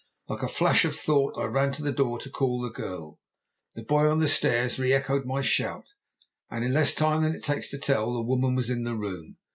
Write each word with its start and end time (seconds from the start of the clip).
Like 0.27 0.41
a 0.41 0.47
flash 0.47 0.83
of 0.83 0.95
thought 0.95 1.37
I 1.37 1.43
ran 1.45 1.71
to 1.73 1.83
the 1.83 1.91
door 1.91 2.17
to 2.21 2.29
call 2.31 2.59
the 2.59 2.71
girl, 2.71 3.19
the 3.75 3.83
boy 3.83 4.09
on 4.09 4.17
the 4.17 4.27
stairs 4.27 4.79
re 4.79 4.91
echoed 4.93 5.25
my 5.27 5.43
shout, 5.43 5.85
and 6.49 6.65
in 6.65 6.73
less 6.73 6.95
time 6.95 7.21
than 7.21 7.35
it 7.35 7.43
takes 7.43 7.69
to 7.69 7.77
tell 7.77 8.11
the 8.13 8.21
woman 8.21 8.55
was 8.55 8.71
in 8.71 8.81
the 8.81 8.95
room. 8.95 9.37